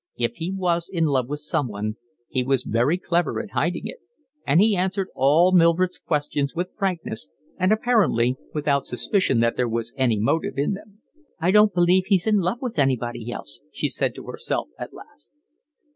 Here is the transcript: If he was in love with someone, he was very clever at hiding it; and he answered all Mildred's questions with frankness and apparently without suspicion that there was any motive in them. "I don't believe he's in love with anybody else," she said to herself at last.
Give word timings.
If 0.17 0.37
he 0.37 0.51
was 0.51 0.89
in 0.91 1.05
love 1.05 1.29
with 1.29 1.41
someone, 1.41 1.95
he 2.27 2.41
was 2.43 2.63
very 2.63 2.97
clever 2.97 3.39
at 3.39 3.51
hiding 3.51 3.85
it; 3.85 3.99
and 4.47 4.59
he 4.59 4.75
answered 4.75 5.09
all 5.13 5.51
Mildred's 5.51 5.99
questions 5.99 6.55
with 6.55 6.73
frankness 6.75 7.29
and 7.59 7.71
apparently 7.71 8.35
without 8.51 8.87
suspicion 8.87 9.41
that 9.41 9.57
there 9.57 9.69
was 9.69 9.93
any 9.97 10.19
motive 10.19 10.57
in 10.57 10.73
them. 10.73 11.03
"I 11.39 11.51
don't 11.51 11.71
believe 11.75 12.05
he's 12.07 12.25
in 12.25 12.39
love 12.39 12.61
with 12.63 12.79
anybody 12.79 13.31
else," 13.31 13.61
she 13.71 13.89
said 13.89 14.15
to 14.15 14.25
herself 14.25 14.69
at 14.79 14.91
last. 14.91 15.33